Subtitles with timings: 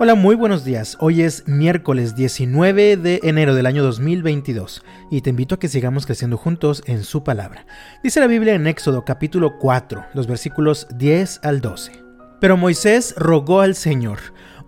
[0.00, 0.96] Hola, muy buenos días.
[0.98, 6.04] Hoy es miércoles 19 de enero del año 2022 y te invito a que sigamos
[6.04, 7.64] creciendo juntos en su palabra.
[8.02, 11.92] Dice la Biblia en Éxodo capítulo 4, los versículos 10 al 12.
[12.40, 14.18] Pero Moisés rogó al Señor,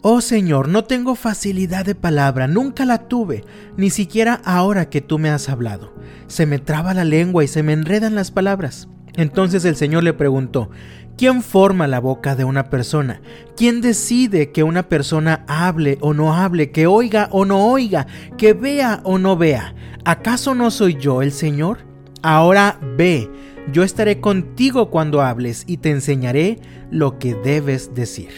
[0.01, 3.45] Oh Señor, no tengo facilidad de palabra, nunca la tuve,
[3.77, 5.93] ni siquiera ahora que tú me has hablado.
[6.29, 8.89] Se me traba la lengua y se me enredan las palabras.
[9.17, 10.71] Entonces el Señor le preguntó,
[11.17, 13.23] ¿Quién forma la boca de una persona?
[13.57, 18.07] ¿Quién decide que una persona hable o no hable, que oiga o no oiga,
[18.37, 19.75] que vea o no vea?
[20.05, 21.79] ¿Acaso no soy yo el Señor?
[22.21, 23.31] Ahora ve,
[23.73, 26.59] yo estaré contigo cuando hables y te enseñaré
[26.91, 28.31] lo que debes decir.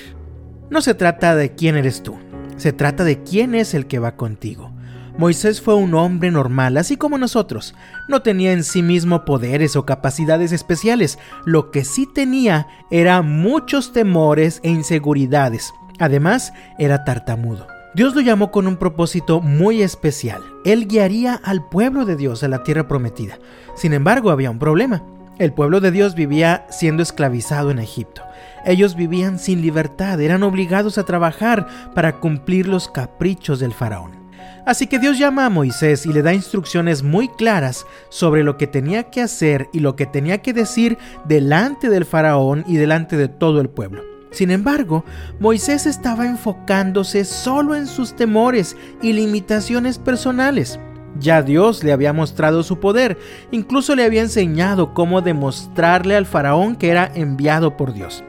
[0.71, 2.16] No se trata de quién eres tú,
[2.59, 4.73] se trata de quién es el que va contigo.
[5.19, 7.75] Moisés fue un hombre normal, así como nosotros.
[8.07, 11.19] No tenía en sí mismo poderes o capacidades especiales.
[11.45, 15.75] Lo que sí tenía era muchos temores e inseguridades.
[15.99, 17.66] Además, era tartamudo.
[17.97, 20.41] Dios lo llamó con un propósito muy especial.
[20.65, 23.41] Él guiaría al pueblo de Dios a la tierra prometida.
[23.75, 25.03] Sin embargo, había un problema.
[25.41, 28.23] El pueblo de Dios vivía siendo esclavizado en Egipto.
[28.65, 34.27] Ellos vivían sin libertad, eran obligados a trabajar para cumplir los caprichos del faraón.
[34.67, 38.67] Así que Dios llama a Moisés y le da instrucciones muy claras sobre lo que
[38.67, 43.29] tenía que hacer y lo que tenía que decir delante del faraón y delante de
[43.29, 44.03] todo el pueblo.
[44.31, 45.05] Sin embargo,
[45.41, 50.79] Moisés estaba enfocándose solo en sus temores y limitaciones personales.
[51.20, 53.18] Ya Dios le había mostrado su poder,
[53.51, 58.23] incluso le había enseñado cómo demostrarle al faraón que era enviado por Dios.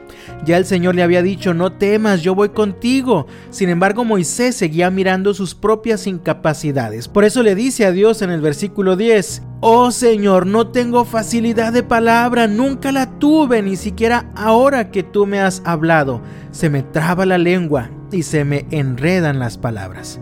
[0.44, 3.26] Ya el Señor le había dicho, no temas, yo voy contigo.
[3.50, 7.08] Sin embargo, Moisés seguía mirando sus propias incapacidades.
[7.08, 11.72] Por eso le dice a Dios en el versículo 10, Oh Señor, no tengo facilidad
[11.72, 16.22] de palabra, nunca la tuve, ni siquiera ahora que tú me has hablado.
[16.50, 20.18] Se me traba la lengua y se me enredan las palabras.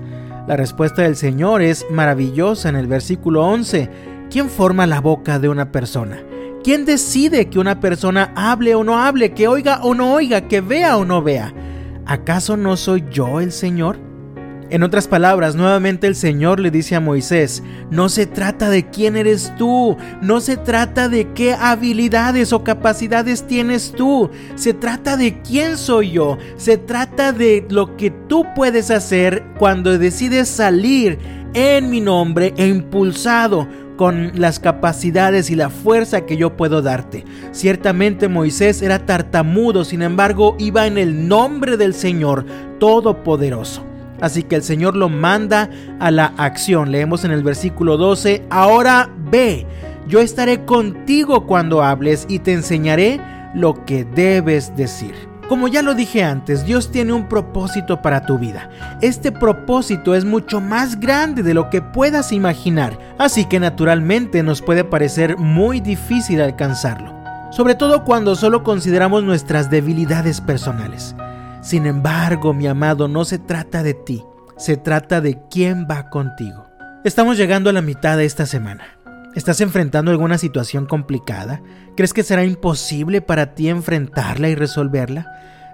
[0.48, 3.90] La respuesta del Señor es maravillosa en el versículo 11.
[4.30, 6.22] ¿Quién forma la boca de una persona?
[6.64, 10.62] ¿Quién decide que una persona hable o no hable, que oiga o no oiga, que
[10.62, 11.52] vea o no vea?
[12.06, 14.07] ¿Acaso no soy yo el Señor?
[14.70, 19.16] En otras palabras, nuevamente el Señor le dice a Moisés, no se trata de quién
[19.16, 25.40] eres tú, no se trata de qué habilidades o capacidades tienes tú, se trata de
[25.40, 31.18] quién soy yo, se trata de lo que tú puedes hacer cuando decides salir
[31.54, 37.24] en mi nombre e impulsado con las capacidades y la fuerza que yo puedo darte.
[37.52, 42.44] Ciertamente Moisés era tartamudo, sin embargo iba en el nombre del Señor
[42.78, 43.87] Todopoderoso.
[44.20, 45.70] Así que el Señor lo manda
[46.00, 46.90] a la acción.
[46.90, 49.66] Leemos en el versículo 12, ahora ve,
[50.08, 53.20] yo estaré contigo cuando hables y te enseñaré
[53.54, 55.14] lo que debes decir.
[55.48, 58.68] Como ya lo dije antes, Dios tiene un propósito para tu vida.
[59.00, 64.60] Este propósito es mucho más grande de lo que puedas imaginar, así que naturalmente nos
[64.60, 67.14] puede parecer muy difícil alcanzarlo,
[67.50, 71.16] sobre todo cuando solo consideramos nuestras debilidades personales.
[71.60, 74.24] Sin embargo, mi amado, no se trata de ti,
[74.56, 76.64] se trata de quién va contigo.
[77.04, 78.84] Estamos llegando a la mitad de esta semana.
[79.34, 81.62] ¿Estás enfrentando alguna situación complicada?
[81.96, 85.26] ¿Crees que será imposible para ti enfrentarla y resolverla?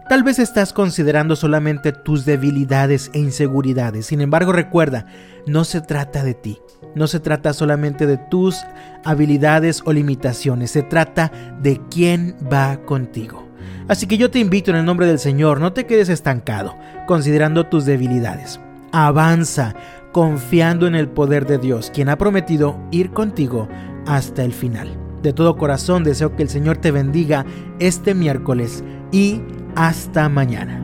[0.09, 4.07] Tal vez estás considerando solamente tus debilidades e inseguridades.
[4.07, 5.07] Sin embargo, recuerda,
[5.47, 6.59] no se trata de ti.
[6.95, 8.65] No se trata solamente de tus
[9.05, 10.73] habilidades o limitaciones.
[10.73, 13.44] Se trata de quién va contigo.
[13.87, 17.67] Así que yo te invito en el nombre del Señor, no te quedes estancado, considerando
[17.67, 18.61] tus debilidades.
[18.93, 19.75] Avanza,
[20.13, 23.69] confiando en el poder de Dios, quien ha prometido ir contigo
[24.07, 24.97] hasta el final.
[25.23, 27.45] De todo corazón deseo que el Señor te bendiga
[27.79, 29.41] este miércoles y
[29.75, 30.84] hasta mañana.